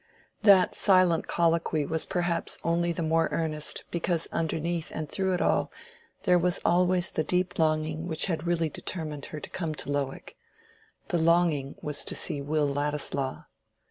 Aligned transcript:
That 0.41 0.73
silent 0.73 1.27
colloquy 1.27 1.85
was 1.85 2.07
perhaps 2.07 2.57
only 2.63 2.91
the 2.91 3.03
more 3.03 3.29
earnest 3.31 3.83
because 3.91 4.27
underneath 4.31 4.89
and 4.89 5.07
through 5.07 5.35
it 5.35 5.43
all 5.43 5.71
there 6.23 6.39
was 6.39 6.59
always 6.65 7.11
the 7.11 7.23
deep 7.23 7.59
longing 7.59 8.07
which 8.07 8.25
had 8.25 8.47
really 8.47 8.67
determined 8.69 9.27
her 9.27 9.39
to 9.39 9.49
come 9.51 9.75
to 9.75 9.91
Lowick. 9.91 10.35
The 11.09 11.19
longing 11.19 11.75
was 11.83 12.03
to 12.05 12.15
see 12.15 12.41
Will 12.41 12.67
Ladislaw. 12.67 13.43